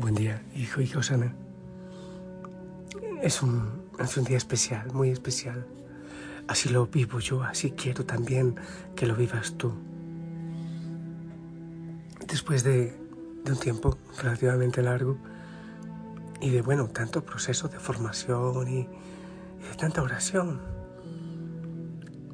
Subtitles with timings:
[0.00, 1.34] Buen día, hijo y Osana.
[3.20, 5.66] Es un, es un día especial, muy especial.
[6.48, 8.56] Así lo vivo yo, así quiero también
[8.96, 9.74] que lo vivas tú.
[12.26, 12.96] Después de,
[13.44, 15.18] de un tiempo relativamente largo
[16.40, 20.62] y de, bueno, tanto proceso de formación y, y de tanta oración,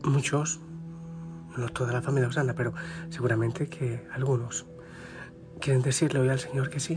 [0.04, 0.60] muchos,
[1.56, 2.74] no toda la familia Osana, pero
[3.10, 4.66] seguramente que algunos
[5.60, 6.96] quieren decirle hoy al Señor que sí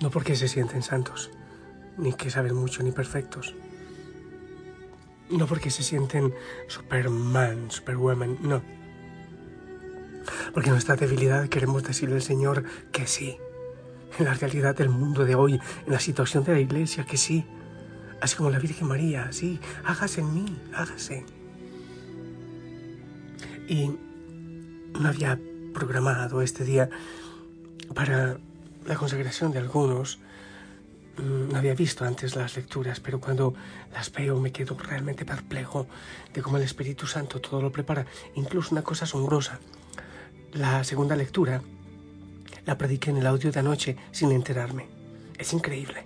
[0.00, 1.30] no porque se sienten santos,
[1.96, 3.54] ni que saben mucho, ni perfectos.
[5.30, 6.34] No porque se sienten
[6.66, 8.62] Superman, Superwoman, no.
[10.52, 13.36] Porque en nuestra debilidad queremos decirle al Señor que sí.
[14.18, 17.44] En la realidad del mundo de hoy, en la situación de la iglesia, que sí.
[18.20, 21.24] Así como la Virgen María, sí, hágase en mí, hágase.
[23.68, 23.96] Y
[24.98, 25.38] no había
[25.72, 26.90] programado este día
[27.94, 28.38] para
[28.86, 30.18] la consagración de algunos
[31.20, 33.54] no mm, había visto antes las lecturas, pero cuando
[33.92, 35.86] las veo me quedo realmente perplejo
[36.32, 38.06] de cómo el Espíritu Santo todo lo prepara.
[38.34, 39.60] Incluso una cosa asombrosa.
[40.52, 41.62] La segunda lectura
[42.66, 44.88] la prediqué en el audio de anoche sin enterarme.
[45.38, 46.04] Es increíble.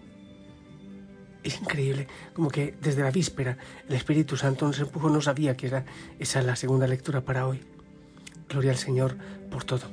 [1.42, 5.66] Es increíble, como que desde la víspera el Espíritu Santo nos empujó, no sabía que
[5.66, 5.84] era
[6.18, 7.60] esa la segunda lectura para hoy.
[8.48, 9.16] Gloria al Señor
[9.50, 9.90] por todo.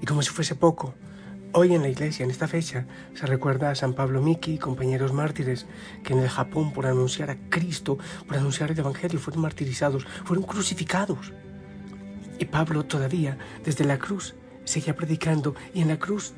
[0.00, 0.94] Y como si fuese poco,
[1.52, 5.14] Hoy en la iglesia, en esta fecha, se recuerda a San Pablo Miki y compañeros
[5.14, 5.66] mártires
[6.04, 7.96] que en el Japón, por anunciar a Cristo,
[8.26, 11.32] por anunciar el Evangelio, fueron martirizados, fueron crucificados.
[12.38, 16.34] Y Pablo todavía, desde la cruz, seguía predicando y en la cruz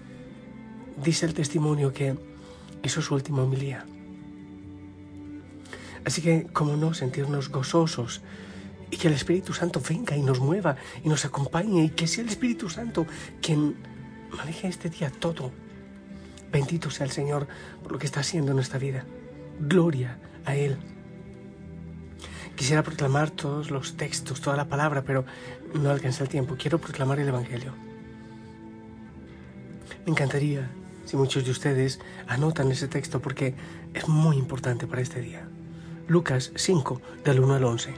[1.03, 2.17] dice el testimonio que
[2.83, 3.85] es su última homilía.
[6.05, 8.23] Así que, ¿cómo no sentirnos gozosos
[8.93, 12.23] y que el Espíritu Santo venga y nos mueva y nos acompañe y que sea
[12.23, 13.07] el Espíritu Santo
[13.43, 13.77] quien
[14.37, 15.53] maneje este día todo.
[16.53, 17.47] Bendito sea el Señor
[17.83, 19.05] por lo que está haciendo en nuestra vida.
[19.61, 20.77] Gloria a Él.
[22.57, 25.25] Quisiera proclamar todos los textos, toda la palabra, pero
[25.75, 26.57] no alcanza el tiempo.
[26.59, 27.73] Quiero proclamar el Evangelio.
[30.05, 30.71] Me encantaría
[31.05, 33.55] si muchos de ustedes anotan ese texto porque
[33.95, 35.49] es muy importante para este día.
[36.09, 37.95] Lucas 5, del 1 al 11.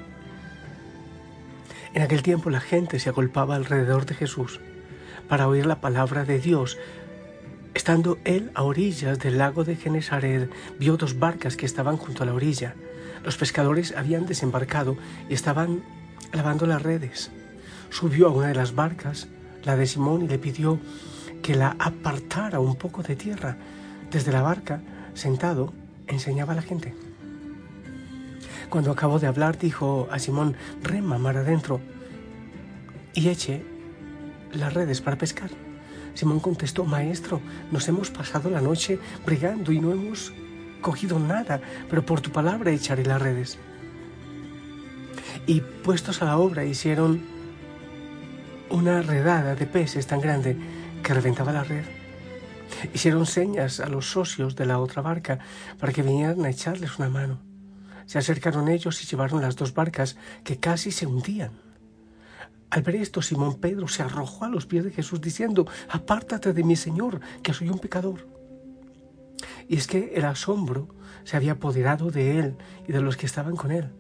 [1.94, 4.60] En aquel tiempo la gente se agolpaba alrededor de Jesús
[5.32, 6.76] para oír la palabra de Dios.
[7.72, 12.26] Estando él a orillas del lago de Genesaret, vio dos barcas que estaban junto a
[12.26, 12.74] la orilla.
[13.24, 14.98] Los pescadores habían desembarcado
[15.30, 15.82] y estaban
[16.34, 17.30] lavando las redes.
[17.88, 19.26] Subió a una de las barcas,
[19.64, 20.78] la de Simón, y le pidió
[21.40, 23.56] que la apartara un poco de tierra.
[24.10, 24.82] Desde la barca,
[25.14, 25.72] sentado,
[26.08, 26.92] enseñaba a la gente.
[28.68, 31.80] Cuando acabó de hablar, dijo a Simón, rema mar adentro
[33.14, 33.71] y eche
[34.52, 35.50] las redes para pescar.
[36.14, 37.40] Simón contestó, Maestro,
[37.70, 40.32] nos hemos pasado la noche brigando y no hemos
[40.80, 43.58] cogido nada, pero por tu palabra echaré las redes.
[45.46, 47.22] Y puestos a la obra hicieron
[48.70, 50.56] una redada de peces tan grande
[51.02, 51.84] que reventaba la red.
[52.94, 55.38] Hicieron señas a los socios de la otra barca
[55.78, 57.40] para que vinieran a echarles una mano.
[58.06, 61.52] Se acercaron ellos y llevaron las dos barcas que casi se hundían.
[62.72, 66.64] Al ver esto, Simón Pedro se arrojó a los pies de Jesús diciendo, apártate de
[66.64, 68.26] mi Señor, que soy un pecador.
[69.68, 70.88] Y es que el asombro
[71.24, 72.56] se había apoderado de él
[72.88, 73.90] y de los que estaban con él,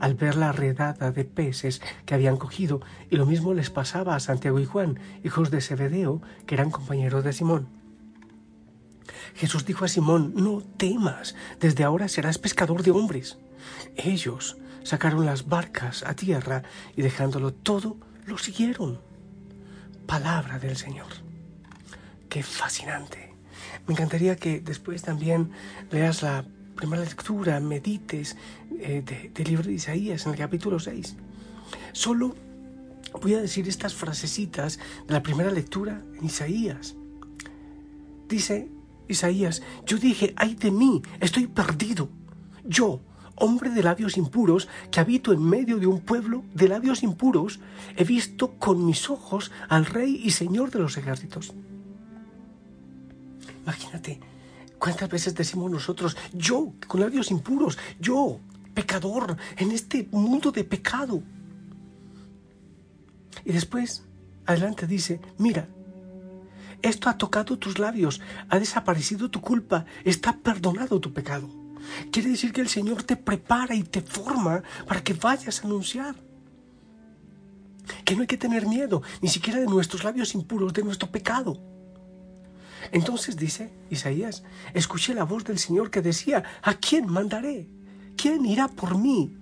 [0.00, 4.20] al ver la redada de peces que habían cogido, y lo mismo les pasaba a
[4.20, 7.68] Santiago y Juan, hijos de Zebedeo, que eran compañeros de Simón.
[9.36, 13.38] Jesús dijo a Simón, no temas, desde ahora serás pescador de hombres.
[13.94, 16.64] Ellos sacaron las barcas a tierra
[16.96, 17.96] y dejándolo todo,
[18.28, 19.00] lo siguieron.
[20.06, 21.08] Palabra del Señor.
[22.28, 23.34] Qué fascinante.
[23.86, 25.50] Me encantaría que después también
[25.90, 26.44] leas la
[26.76, 28.36] primera lectura, medites
[28.78, 29.02] eh,
[29.34, 31.16] del libro de Isaías en el capítulo 6.
[31.92, 32.36] Solo
[33.20, 36.94] voy a decir estas frasecitas de la primera lectura en Isaías.
[38.28, 38.68] Dice
[39.08, 42.10] Isaías, yo dije, ay de mí, estoy perdido.
[42.64, 43.00] Yo,
[43.40, 47.60] hombre de labios impuros, que habito en medio de un pueblo de labios impuros,
[47.96, 51.54] he visto con mis ojos al Rey y Señor de los ejércitos.
[53.64, 54.20] Imagínate,
[54.78, 58.40] ¿cuántas veces decimos nosotros, yo, con labios impuros, yo,
[58.74, 61.22] pecador, en este mundo de pecado?
[63.44, 64.04] Y después,
[64.46, 65.68] adelante dice, mira,
[66.82, 71.48] esto ha tocado tus labios, ha desaparecido tu culpa, está perdonado tu pecado.
[72.10, 76.16] Quiere decir que el Señor te prepara y te forma para que vayas a anunciar.
[78.04, 81.58] Que no hay que tener miedo, ni siquiera de nuestros labios impuros, de nuestro pecado.
[82.92, 84.44] Entonces dice Isaías,
[84.74, 87.68] escuché la voz del Señor que decía, ¿a quién mandaré?
[88.16, 89.36] ¿Quién irá por mí?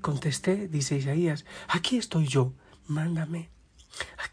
[0.00, 2.54] Contesté, dice Isaías, aquí estoy yo,
[2.86, 3.50] mándame.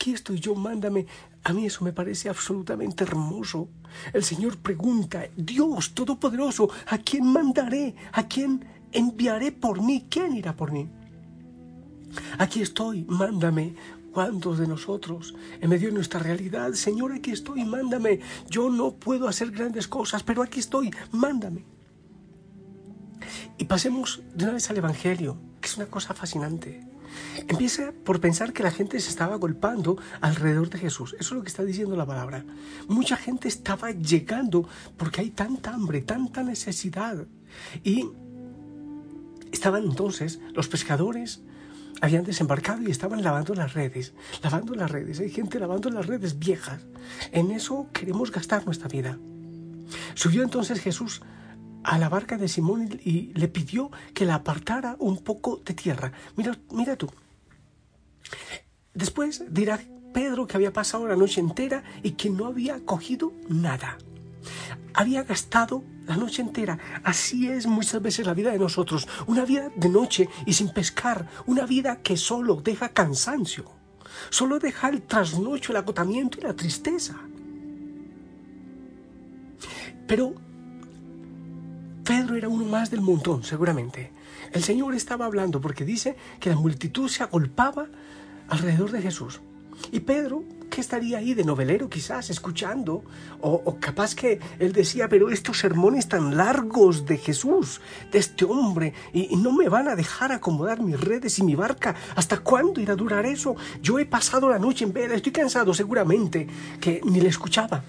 [0.08, 1.06] Aquí estoy yo, mándame.
[1.44, 3.68] A mí eso me parece absolutamente hermoso.
[4.14, 7.94] El Señor pregunta, Dios Todopoderoso, ¿a quién mandaré?
[8.14, 8.64] ¿A quién
[8.94, 10.08] enviaré por mí?
[10.10, 10.88] ¿Quién irá por mí?
[12.38, 13.76] Aquí estoy, mándame.
[14.14, 18.22] ¿Cuántos de nosotros, en medio de nuestra realidad, Señor, aquí estoy, mándame?
[18.50, 21.66] Yo no puedo hacer grandes cosas, pero aquí estoy, mándame.
[23.58, 26.97] Y pasemos de una vez al Evangelio, que es una cosa fascinante.
[27.48, 31.16] Empieza por pensar que la gente se estaba golpando alrededor de Jesús.
[31.20, 32.44] Eso es lo que está diciendo la palabra.
[32.88, 34.68] Mucha gente estaba llegando
[34.98, 37.26] porque hay tanta hambre, tanta necesidad.
[37.84, 38.10] Y
[39.52, 41.42] estaban entonces los pescadores,
[42.02, 45.20] habían desembarcado y estaban lavando las redes, lavando las redes.
[45.20, 46.82] Hay gente lavando las redes viejas.
[47.32, 49.18] En eso queremos gastar nuestra vida.
[50.14, 51.22] Subió entonces Jesús
[51.88, 56.12] a la barca de Simón y le pidió que la apartara un poco de tierra.
[56.36, 57.10] Mira, mira tú.
[58.94, 59.80] Después dirá
[60.14, 63.98] Pedro que había pasado la noche entera y que no había cogido nada.
[64.94, 66.78] Había gastado la noche entera.
[67.06, 69.08] Así es muchas veces la vida de nosotros.
[69.26, 71.30] Una vida de noche y sin pescar.
[71.46, 73.64] Una vida que solo deja cansancio.
[74.30, 77.16] Solo deja el trasnocho, el agotamiento y la tristeza.
[80.06, 80.36] Pero
[82.08, 84.14] Pedro era uno más del montón, seguramente.
[84.54, 87.88] El Señor estaba hablando porque dice que la multitud se agolpaba
[88.48, 89.42] alrededor de Jesús.
[89.92, 93.04] Y Pedro, que estaría ahí de novelero quizás, escuchando,
[93.42, 98.94] o, capaz que él decía, pero estos sermones tan largos de Jesús, de este hombre,
[99.12, 102.94] y, no me van a dejar acomodar mis redes y mi barca, ¿hasta cuándo irá
[102.94, 103.58] a durar eso?
[103.82, 106.48] Yo he pasado la noche en vela, estoy cansado seguramente,
[106.80, 107.84] que ni le escuchaba.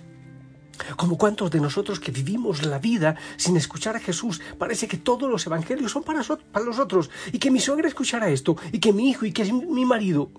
[0.96, 5.30] Como cuántos de nosotros que vivimos la vida sin escuchar a Jesús, parece que todos
[5.30, 8.92] los evangelios son para, para los otros, y que mi suegra escuchara esto, y que
[8.92, 10.30] mi hijo, y que mi marido.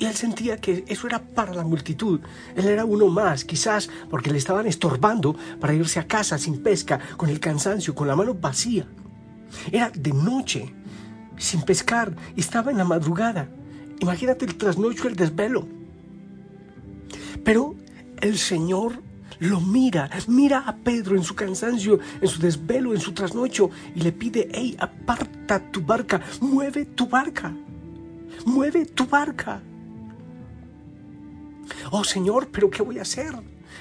[0.00, 2.20] Y él sentía que eso era para la multitud.
[2.56, 6.98] Él era uno más, quizás porque le estaban estorbando para irse a casa sin pesca,
[7.18, 8.86] con el cansancio, con la mano vacía.
[9.70, 10.74] Era de noche,
[11.36, 13.50] sin pescar, estaba en la madrugada.
[14.00, 15.68] Imagínate el trasnocho, el desvelo.
[17.44, 17.74] Pero
[18.20, 19.02] el Señor
[19.38, 24.00] lo mira, mira a Pedro en su cansancio, en su desvelo, en su trasnocho, y
[24.00, 27.52] le pide, hey, aparta tu barca, mueve tu barca,
[28.44, 29.62] mueve tu barca.
[31.90, 33.34] Oh Señor, pero ¿qué voy a hacer?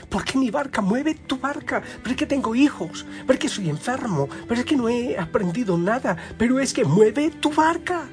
[0.09, 0.81] ¿Por qué mi barca?
[0.81, 1.81] Mueve tu barca.
[2.01, 3.06] Pero es que tengo hijos.
[3.21, 4.27] Pero es que soy enfermo.
[4.47, 6.15] Pero es que no he aprendido nada.
[6.38, 8.07] Pero es que mueve tu barca.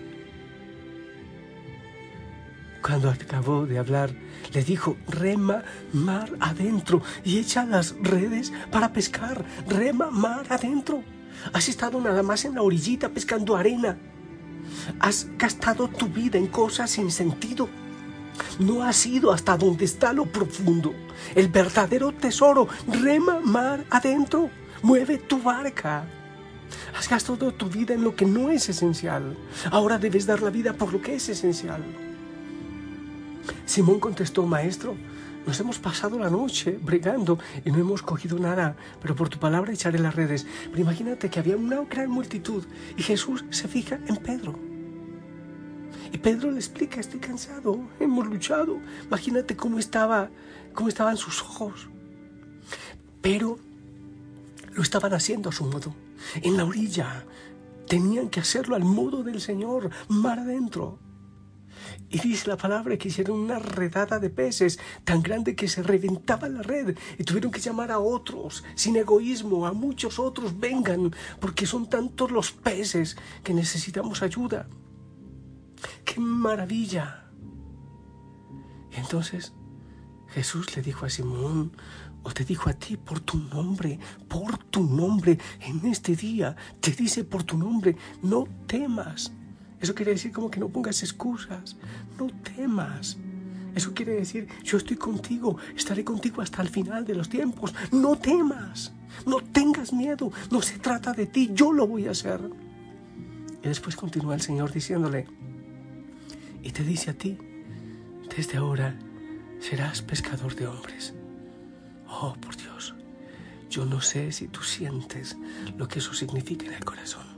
[2.86, 4.10] Cuando acabó de hablar,
[4.52, 9.44] le dijo, rema mar adentro y echa las redes para pescar.
[9.66, 11.02] Rema mar adentro.
[11.52, 13.98] Has estado nada más en la orillita pescando arena.
[15.00, 17.68] Has gastado tu vida en cosas sin sentido
[18.58, 20.94] no has ido hasta donde está lo profundo,
[21.34, 22.68] el verdadero tesoro.
[22.86, 24.50] Rema mar adentro,
[24.82, 26.04] mueve tu barca.
[26.96, 29.36] Has gastado tu vida en lo que no es esencial.
[29.70, 31.82] Ahora debes dar la vida por lo que es esencial.
[33.64, 34.96] Simón contestó, Maestro,
[35.46, 39.72] nos hemos pasado la noche bregando y no hemos cogido nada, pero por tu palabra
[39.72, 40.46] echaré las redes.
[40.70, 42.64] Pero imagínate que había una gran multitud
[42.96, 44.58] y Jesús se fija en Pedro.
[46.12, 48.78] Y Pedro le explica, estoy cansado, hemos luchado.
[49.06, 50.30] Imagínate cómo estaba,
[50.74, 51.88] cómo estaban sus ojos.
[53.22, 53.58] Pero
[54.72, 55.94] lo estaban haciendo a su modo.
[56.42, 57.24] En la orilla
[57.88, 60.98] tenían que hacerlo al modo del Señor, mar adentro.
[62.08, 66.48] Y dice la palabra que hicieron una redada de peces tan grande que se reventaba
[66.48, 71.66] la red y tuvieron que llamar a otros, sin egoísmo, a muchos otros, vengan, porque
[71.66, 74.68] son tantos los peces que necesitamos ayuda.
[76.04, 77.24] ¡Qué maravilla!
[78.92, 79.52] Y entonces
[80.28, 81.72] Jesús le dijo a Simón,
[82.22, 83.98] o te dijo a ti por tu nombre,
[84.28, 89.32] por tu nombre, en este día te dice por tu nombre, no temas.
[89.80, 91.76] Eso quiere decir como que no pongas excusas,
[92.18, 93.18] no temas.
[93.74, 97.74] Eso quiere decir, yo estoy contigo, estaré contigo hasta el final de los tiempos.
[97.92, 98.92] No temas,
[99.26, 102.40] no tengas miedo, no se trata de ti, yo lo voy a hacer.
[103.62, 105.26] Y después continúa el Señor diciéndole,
[106.62, 107.36] y te dice a ti,
[108.34, 108.98] desde ahora
[109.60, 111.14] serás pescador de hombres.
[112.08, 112.94] Oh, por Dios,
[113.68, 115.36] yo no sé si tú sientes
[115.76, 117.35] lo que eso significa en el corazón.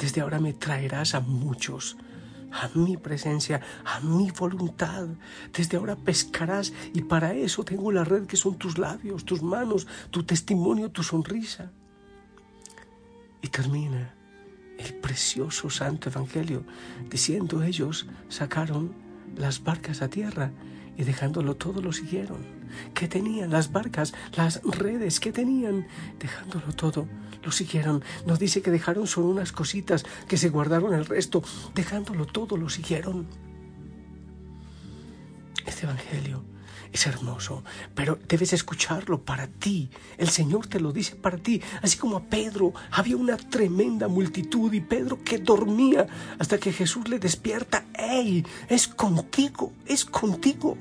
[0.00, 1.96] Desde ahora me traerás a muchos
[2.52, 5.08] a mi presencia, a mi voluntad.
[5.52, 9.86] Desde ahora pescarás y para eso tengo la red que son tus labios, tus manos,
[10.10, 11.70] tu testimonio, tu sonrisa.
[13.42, 14.14] Y termina
[14.78, 16.64] el precioso santo evangelio
[17.08, 18.92] diciendo ellos sacaron
[19.36, 20.50] las barcas a tierra
[20.96, 22.59] y dejándolo todo lo siguieron.
[22.94, 25.20] ¿Qué tenían las barcas, las redes?
[25.20, 25.86] ¿Qué tenían?
[26.18, 27.08] Dejándolo todo,
[27.42, 28.02] lo siguieron.
[28.26, 31.42] Nos dice que dejaron solo unas cositas, que se guardaron el resto.
[31.74, 33.26] Dejándolo todo, lo siguieron.
[35.66, 36.44] Este Evangelio
[36.92, 37.62] es hermoso,
[37.94, 39.90] pero debes escucharlo para ti.
[40.18, 41.62] El Señor te lo dice para ti.
[41.82, 46.06] Así como a Pedro había una tremenda multitud y Pedro que dormía
[46.38, 47.86] hasta que Jesús le despierta.
[47.94, 48.44] ¡Ey!
[48.68, 50.76] Es contigo, es contigo.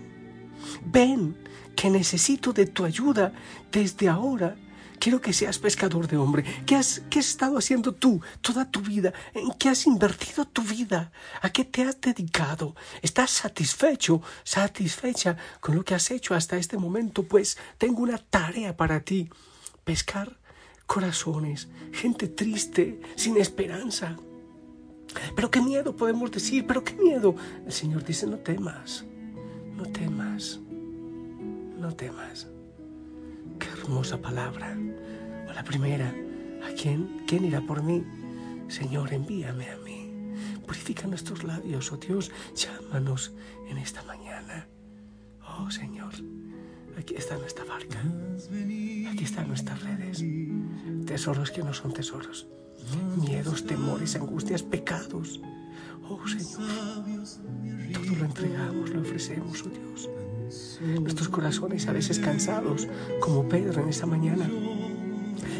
[0.85, 1.37] Ven,
[1.75, 3.33] que necesito de tu ayuda
[3.71, 4.55] desde ahora.
[4.99, 6.43] Quiero que seas pescador de hombre.
[6.65, 9.13] ¿Qué has, ¿Qué has estado haciendo tú toda tu vida?
[9.33, 11.11] ¿En qué has invertido tu vida?
[11.41, 12.75] ¿A qué te has dedicado?
[13.01, 17.23] ¿Estás satisfecho, satisfecha con lo que has hecho hasta este momento?
[17.23, 19.29] Pues tengo una tarea para ti.
[19.85, 20.37] Pescar
[20.85, 24.17] corazones, gente triste, sin esperanza.
[25.35, 27.35] Pero qué miedo podemos decir, pero qué miedo.
[27.65, 29.05] El Señor dice, no temas,
[29.75, 30.59] no temas,
[31.79, 32.47] no temas.
[33.59, 34.77] Qué hermosa palabra.
[35.49, 36.13] O la primera,
[36.63, 37.23] ¿a quién?
[37.27, 38.03] ¿Quién irá por mí?
[38.67, 40.11] Señor, envíame a mí.
[40.65, 43.33] Purifica nuestros labios, oh Dios, llámanos
[43.67, 44.67] en esta mañana.
[45.41, 46.13] Oh Señor,
[46.97, 47.99] aquí está nuestra barca,
[49.11, 50.23] aquí están nuestras redes,
[51.07, 52.47] tesoros que no son tesoros,
[53.17, 55.41] miedos, temores, angustias, pecados.
[56.07, 57.23] Oh Señor,
[57.93, 60.09] todo lo entregamos, lo ofrecemos, oh Dios.
[61.01, 62.87] Nuestros corazones a veces cansados,
[63.19, 64.49] como Pedro en esta mañana.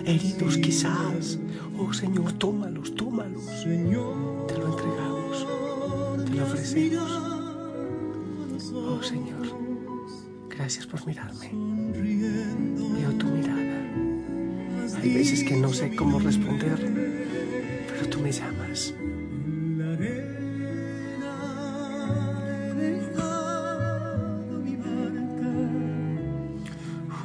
[0.06, 1.38] Heridos quizás.
[1.78, 3.46] Oh Señor, tómalos, tómalos.
[3.64, 5.48] Te lo entregamos,
[6.26, 7.12] te lo ofrecemos.
[8.74, 9.48] Oh Señor,
[10.50, 11.52] gracias por mirarme.
[11.94, 13.60] Veo tu mirada.
[15.02, 16.78] Hay veces que no sé cómo responder,
[17.88, 18.59] pero tú me llamas.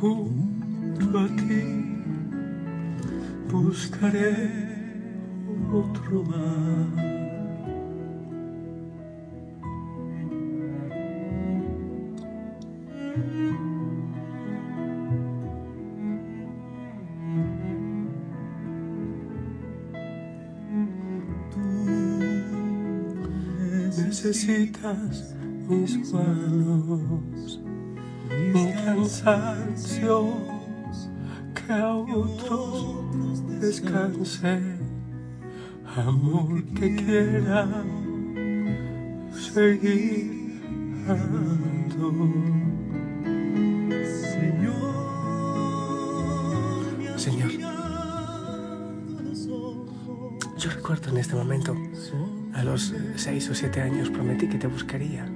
[0.04, 1.64] Junto a ti
[3.50, 4.34] buscaré
[5.73, 7.14] otro mar.
[23.96, 25.34] necesitas
[25.68, 27.63] mis manos
[29.04, 30.34] mi cansancio,
[31.54, 34.61] que a otros descanse,
[35.96, 37.84] amor que quiera
[39.32, 40.44] seguir.
[44.32, 44.75] Señor,
[47.16, 47.50] Señor,
[50.56, 51.76] yo recuerdo en este momento,
[52.54, 55.26] a los seis o siete años prometí que te buscaría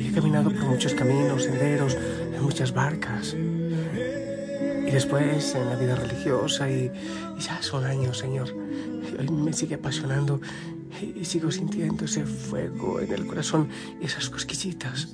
[0.00, 1.96] y he caminado por muchos caminos, senderos,
[2.34, 3.34] en muchas barcas.
[3.34, 6.90] Y después en la vida religiosa y,
[7.38, 8.48] ya son años, Señor.
[8.48, 10.40] Y hoy me sigue apasionando
[11.00, 13.68] y, sigo sintiendo ese fuego en el corazón
[14.00, 15.08] y esas cosquillitas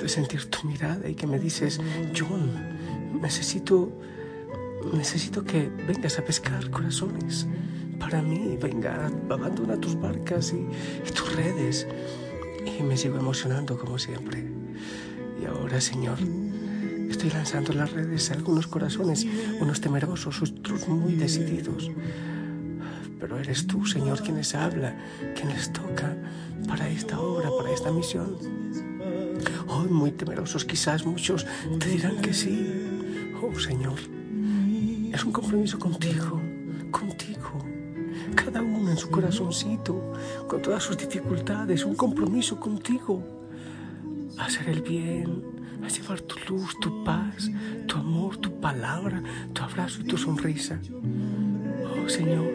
[0.00, 1.80] de sentir tu mirada y que me dices,
[2.16, 2.50] John,
[3.20, 3.92] necesito,
[4.94, 7.46] necesito que vengas a pescar corazones
[7.98, 8.56] para mí.
[8.60, 11.86] Venga, abandona tus barcas y tus redes
[12.78, 14.44] y me sigo emocionando como siempre.
[15.40, 16.18] Y ahora, Señor,
[17.08, 19.26] estoy lanzando las redes a algunos corazones,
[19.60, 21.90] unos temerosos, otros muy decididos.
[23.20, 24.96] Pero eres tú, Señor, quien les habla,
[25.34, 26.16] quien les toca
[26.66, 28.36] para esta obra, para esta misión.
[29.68, 31.46] Hoy muy temerosos, quizás muchos
[31.78, 32.66] te dirán que sí.
[33.40, 33.98] Oh, Señor,
[35.12, 36.40] es un compromiso contigo
[38.34, 40.12] cada uno en su corazoncito,
[40.46, 43.22] con todas sus dificultades, un compromiso contigo,
[44.38, 45.42] hacer el bien,
[45.84, 47.50] a llevar tu luz, tu paz,
[47.86, 50.80] tu amor, tu palabra, tu abrazo y tu sonrisa.
[51.84, 52.52] Oh Señor,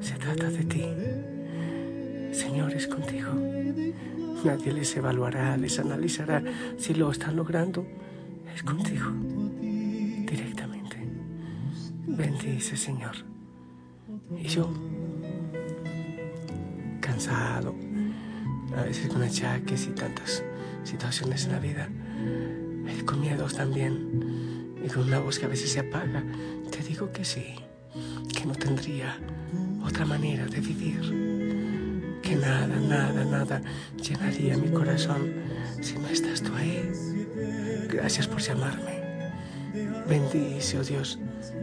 [0.00, 0.84] se trata de ti.
[2.32, 3.32] Señor, es contigo.
[4.44, 6.42] Nadie les evaluará, les analizará
[6.76, 7.86] si lo están logrando.
[8.54, 9.10] Es contigo,
[9.60, 10.96] directamente.
[12.06, 13.35] Bendice, Señor.
[14.34, 14.72] Y yo,
[17.00, 17.74] cansado,
[18.76, 20.42] a veces con achaques y tantas
[20.84, 21.88] situaciones en la vida,
[23.04, 26.24] con miedos también, y con una voz que a veces se apaga,
[26.70, 27.54] te digo que sí,
[28.34, 29.18] que no tendría
[29.84, 33.62] otra manera de vivir, que nada, nada, nada
[34.02, 35.32] llenaría mi corazón
[35.80, 36.90] si no estás tú ahí.
[37.88, 38.95] Gracias por llamarme.
[40.08, 41.18] Bendice, oh Dios,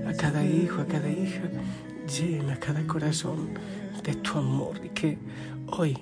[0.05, 1.43] a cada hijo, a cada hija.
[2.08, 3.53] Llena cada corazón
[4.03, 5.17] de tu amor y que
[5.67, 5.98] hoy,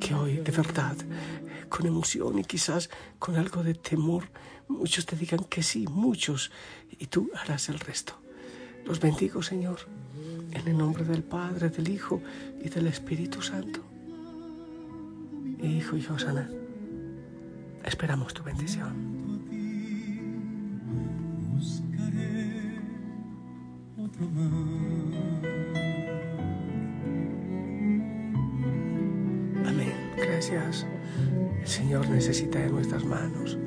[0.00, 0.96] que hoy de verdad,
[1.68, 4.24] con emoción y quizás con algo de temor,
[4.68, 6.50] muchos te digan que sí, muchos,
[6.98, 8.14] y tú harás el resto.
[8.84, 9.78] Los bendigo, Señor,
[10.50, 12.20] en el nombre del Padre, del Hijo
[12.62, 13.80] y del Espíritu Santo.
[15.62, 16.50] Hijo y Josana,
[17.84, 19.11] esperamos tu bendición.
[29.66, 29.92] Amén.
[30.16, 30.86] Gracias.
[31.60, 33.58] El Señor necesita de nuestras manos.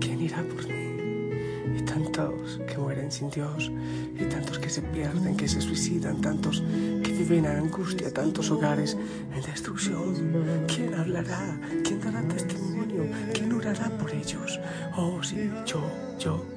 [0.00, 1.78] ¿Quién irá por mí?
[1.78, 3.70] Y tantos que mueren sin Dios,
[4.18, 6.62] y tantos que se pierden, que se suicidan, tantos
[7.02, 8.96] que viven en angustia, tantos hogares
[9.34, 10.66] en destrucción.
[10.68, 11.58] ¿Quién hablará?
[11.82, 13.04] ¿Quién dará testimonio?
[13.32, 14.60] ¿Quién orará por ellos?
[14.96, 15.80] Oh, sí, yo,
[16.18, 16.53] yo.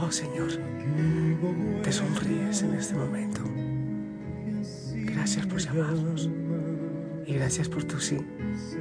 [0.00, 0.48] Oh Señor,
[1.82, 3.40] te sonríes en este momento.
[4.94, 6.30] Gracias por llamarnos
[7.26, 8.18] y gracias por tu sí,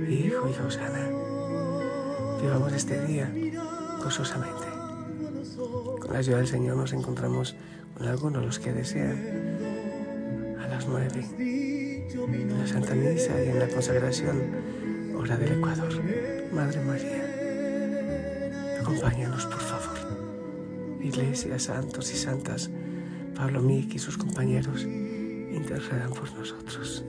[0.07, 1.09] Hijo y Josana.
[2.39, 3.33] Vivamos este día
[4.03, 4.67] gozosamente.
[5.99, 7.55] Con la ayuda del Señor nos encontramos
[7.97, 9.17] con algunos los que desean
[10.61, 14.39] a las nueve en la Santa Misa y en la consagración,
[15.17, 16.03] hora del Ecuador.
[16.53, 17.23] Madre María,
[18.81, 19.66] acompáñanos por favor
[21.17, 22.69] iglesia, santos y santas,
[23.35, 27.03] Pablo Mick y sus compañeros, intercedan por nosotros.